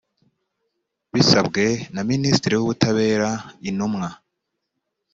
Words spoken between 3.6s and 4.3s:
intumwa